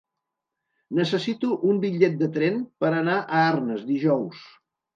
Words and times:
Necessito 0.99 1.51
un 1.73 1.83
bitllet 1.85 2.17
de 2.23 2.31
tren 2.39 2.59
per 2.85 2.93
anar 3.03 3.21
a 3.23 3.45
Arnes 3.45 3.87
dijous. 3.95 4.45